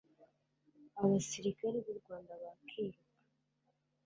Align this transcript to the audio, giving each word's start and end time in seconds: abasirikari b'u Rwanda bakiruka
abasirikari 1.01 1.77
b'u 1.85 1.95
Rwanda 1.99 2.31
bakiruka 2.41 3.07